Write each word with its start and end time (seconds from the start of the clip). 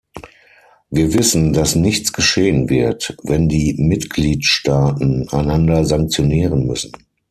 Wir 0.89 1.13
wissen, 1.13 1.53
dass 1.53 1.75
nichts 1.75 2.11
geschehen 2.11 2.69
wird, 2.71 3.15
wenn 3.21 3.47
die 3.49 3.75
Mitgliedstaaten 3.77 5.29
einander 5.29 5.85
sanktionieren 5.85 6.65
müssen. 6.65 6.91